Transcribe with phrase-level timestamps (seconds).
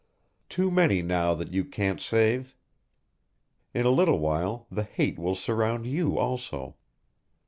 [0.49, 2.55] Too many now that you can't save;
[3.71, 6.75] in a little while the hate will surround you also.